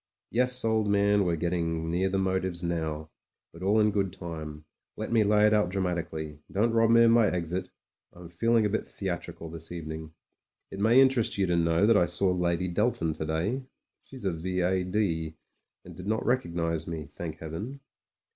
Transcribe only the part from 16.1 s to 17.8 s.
rec ognise me, thank Heaven